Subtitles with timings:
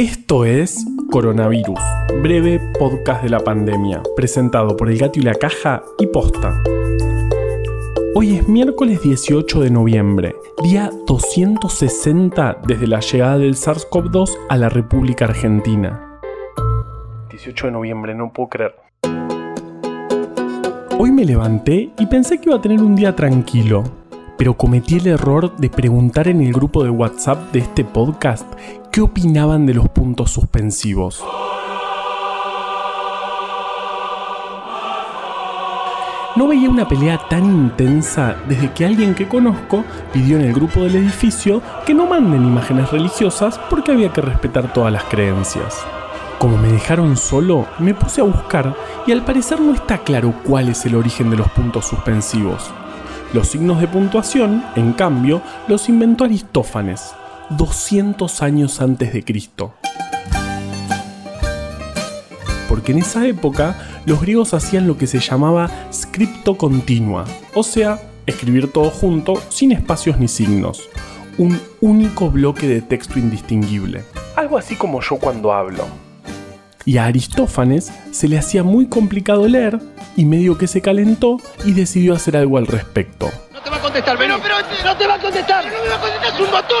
[0.00, 1.78] Esto es Coronavirus,
[2.22, 6.58] breve podcast de la pandemia, presentado por El Gato y la Caja y Posta.
[8.14, 14.70] Hoy es miércoles 18 de noviembre, día 260 desde la llegada del SARS-CoV-2 a la
[14.70, 16.18] República Argentina.
[17.28, 18.76] 18 de noviembre, no puedo creer.
[20.98, 23.84] Hoy me levanté y pensé que iba a tener un día tranquilo,
[24.40, 28.50] pero cometí el error de preguntar en el grupo de WhatsApp de este podcast
[28.90, 31.22] qué opinaban de los puntos suspensivos.
[36.36, 40.80] No veía una pelea tan intensa desde que alguien que conozco pidió en el grupo
[40.80, 45.84] del edificio que no manden imágenes religiosas porque había que respetar todas las creencias.
[46.38, 48.74] Como me dejaron solo, me puse a buscar
[49.06, 52.72] y al parecer no está claro cuál es el origen de los puntos suspensivos.
[53.32, 57.14] Los signos de puntuación, en cambio, los inventó Aristófanes,
[57.50, 59.74] 200 años antes de Cristo.
[62.68, 68.00] Porque en esa época los griegos hacían lo que se llamaba scripto continua, o sea,
[68.26, 70.88] escribir todo junto sin espacios ni signos,
[71.38, 74.02] un único bloque de texto indistinguible.
[74.34, 76.09] Algo así como yo cuando hablo.
[76.84, 79.78] Y a Aristófanes se le hacía muy complicado leer
[80.16, 83.30] y medio que se calentó y decidió hacer algo al respecto.
[83.52, 85.64] No te va a contestar, pero, pero no te va a contestar.
[85.64, 86.80] No me va a contestar, es un botón.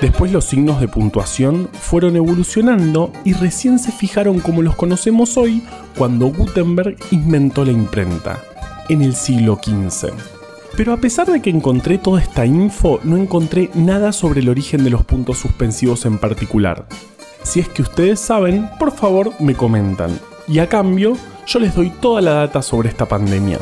[0.00, 5.62] Después los signos de puntuación fueron evolucionando y recién se fijaron como los conocemos hoy
[5.96, 8.40] cuando Gutenberg inventó la imprenta,
[8.88, 10.35] en el siglo XV.
[10.76, 14.84] Pero a pesar de que encontré toda esta info, no encontré nada sobre el origen
[14.84, 16.86] de los puntos suspensivos en particular.
[17.42, 20.10] Si es que ustedes saben, por favor me comentan.
[20.46, 23.58] Y a cambio, yo les doy toda la data sobre esta pandemia.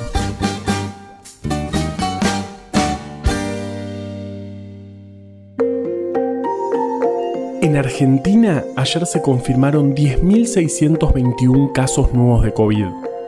[7.62, 12.86] En Argentina, ayer se confirmaron 10.621 casos nuevos de COVID.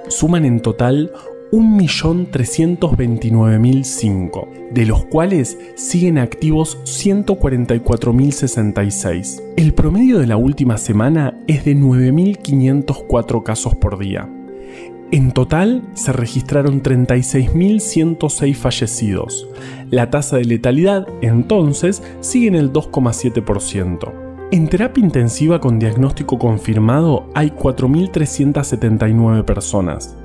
[0.08, 1.12] Suman en total
[1.52, 9.42] 1.329.005, de los cuales siguen activos 144.066.
[9.56, 14.30] El promedio de la última semana es de 9.504 casos por día.
[15.12, 19.48] En total se registraron 36.106 fallecidos.
[19.90, 24.12] La tasa de letalidad entonces sigue en el 2,7%.
[24.50, 30.16] En terapia intensiva con diagnóstico confirmado hay 4.379 personas.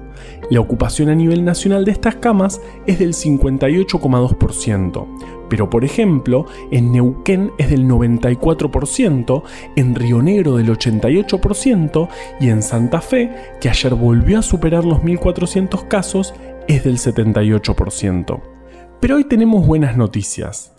[0.49, 5.07] La ocupación a nivel nacional de estas camas es del 58,2%,
[5.49, 9.43] pero por ejemplo, en Neuquén es del 94%,
[9.75, 12.07] en Río Negro del 88%
[12.39, 16.33] y en Santa Fe, que ayer volvió a superar los 1.400 casos,
[16.67, 18.41] es del 78%.
[18.99, 20.73] Pero hoy tenemos buenas noticias.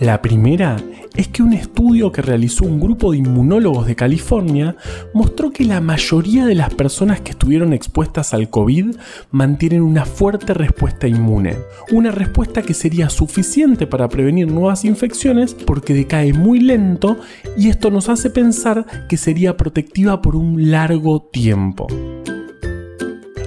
[0.00, 0.76] La primera
[1.16, 4.76] es que un estudio que realizó un grupo de inmunólogos de California
[5.12, 8.96] mostró que la mayoría de las personas que estuvieron expuestas al COVID
[9.30, 11.56] mantienen una fuerte respuesta inmune.
[11.92, 17.18] Una respuesta que sería suficiente para prevenir nuevas infecciones porque decae muy lento
[17.56, 21.86] y esto nos hace pensar que sería protectiva por un largo tiempo.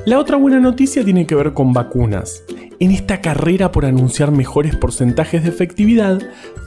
[0.06, 2.44] La otra buena noticia tiene que ver con vacunas.
[2.80, 6.22] En esta carrera por anunciar mejores porcentajes de efectividad,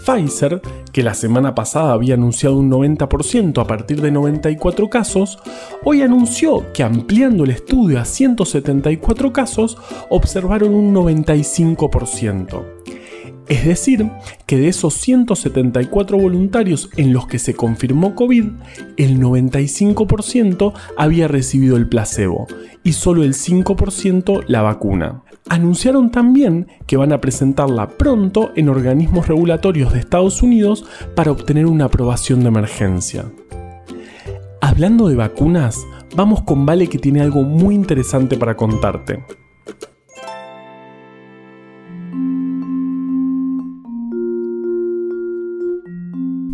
[0.06, 0.62] Pfizer,
[0.92, 5.38] que la semana pasada había anunciado un 90% a partir de 94 casos,
[5.82, 9.76] hoy anunció que ampliando el estudio a 174 casos,
[10.08, 12.64] observaron un 95%.
[13.48, 14.10] Es decir,
[14.46, 18.44] que de esos 174 voluntarios en los que se confirmó COVID,
[18.96, 22.46] el 95% había recibido el placebo
[22.82, 25.22] y solo el 5% la vacuna.
[25.48, 30.84] Anunciaron también que van a presentarla pronto en organismos regulatorios de Estados Unidos
[31.14, 33.26] para obtener una aprobación de emergencia.
[34.60, 35.86] Hablando de vacunas,
[36.16, 39.22] vamos con Vale que tiene algo muy interesante para contarte.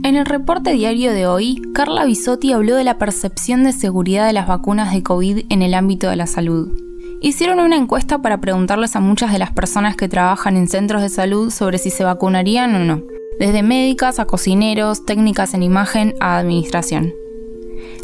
[0.05, 4.35] En el reporte diario de hoy, Carla Bisotti habló de la percepción de seguridad de
[4.35, 6.92] las vacunas de COVID en el ámbito de la salud.
[7.25, 11.09] Hicieron una encuesta para preguntarles a muchas de las personas que trabajan en centros de
[11.09, 13.01] salud sobre si se vacunarían o no,
[13.39, 17.15] desde médicas a cocineros, técnicas en imagen a administración.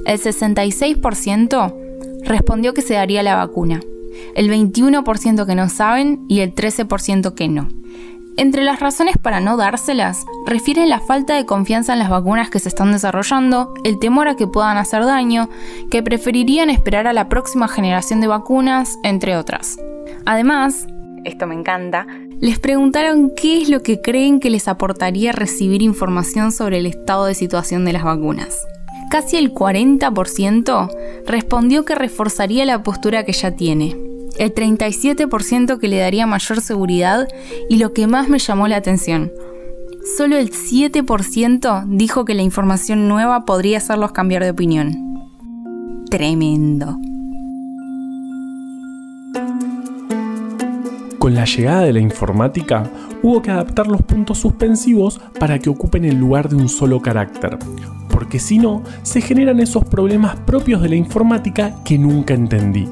[0.06, 1.74] El 66%
[2.22, 3.80] respondió que se daría la vacuna,
[4.36, 7.68] el 21% que no saben y el 13% que no.
[8.38, 12.60] Entre las razones para no dárselas, refieren la falta de confianza en las vacunas que
[12.60, 15.48] se están desarrollando, el temor a que puedan hacer daño,
[15.90, 19.76] que preferirían esperar a la próxima generación de vacunas, entre otras.
[20.24, 20.86] Además,
[21.24, 22.06] esto me encanta,
[22.38, 27.24] les preguntaron qué es lo que creen que les aportaría recibir información sobre el estado
[27.24, 28.56] de situación de las vacunas.
[29.10, 30.90] Casi el 40%
[31.26, 33.96] respondió que reforzaría la postura que ya tiene,
[34.38, 37.28] el 37% que le daría mayor seguridad
[37.68, 39.32] y lo que más me llamó la atención,
[40.16, 45.18] solo el 7% dijo que la información nueva podría hacerlos cambiar de opinión.
[46.10, 46.98] Tremendo.
[51.18, 52.90] Con la llegada de la informática,
[53.22, 57.58] hubo que adaptar los puntos suspensivos para que ocupen el lugar de un solo carácter,
[58.08, 62.88] porque si no, se generan esos problemas propios de la informática que nunca entendí.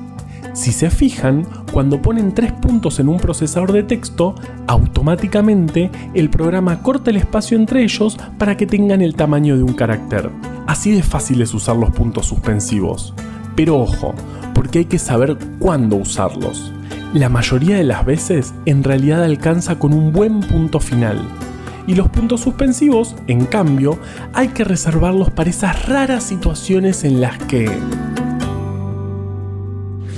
[0.56, 4.34] Si se fijan, cuando ponen tres puntos en un procesador de texto,
[4.66, 9.74] automáticamente el programa corta el espacio entre ellos para que tengan el tamaño de un
[9.74, 10.30] carácter.
[10.66, 13.12] Así de fácil es usar los puntos suspensivos.
[13.54, 14.14] Pero ojo,
[14.54, 16.72] porque hay que saber cuándo usarlos.
[17.12, 21.20] La mayoría de las veces en realidad alcanza con un buen punto final.
[21.86, 23.98] Y los puntos suspensivos, en cambio,
[24.32, 27.70] hay que reservarlos para esas raras situaciones en las que...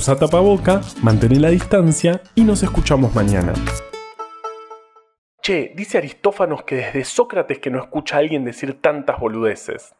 [0.00, 3.52] Usa tapaboca, mantén la distancia y nos escuchamos mañana.
[5.42, 9.92] Che, dice Aristófanos que desde Sócrates que no escucha a alguien decir tantas boludeces.